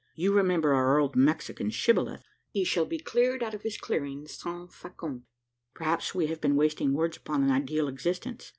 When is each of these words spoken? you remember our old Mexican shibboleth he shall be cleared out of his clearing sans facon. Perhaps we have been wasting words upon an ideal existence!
you 0.15 0.33
remember 0.33 0.73
our 0.73 0.97
old 0.97 1.15
Mexican 1.15 1.69
shibboleth 1.69 2.23
he 2.49 2.63
shall 2.63 2.85
be 2.87 2.97
cleared 2.97 3.43
out 3.43 3.53
of 3.53 3.61
his 3.61 3.77
clearing 3.77 4.27
sans 4.27 4.73
facon. 4.73 5.25
Perhaps 5.75 6.15
we 6.15 6.25
have 6.25 6.41
been 6.41 6.55
wasting 6.55 6.95
words 6.95 7.17
upon 7.17 7.43
an 7.43 7.51
ideal 7.51 7.87
existence! 7.87 8.49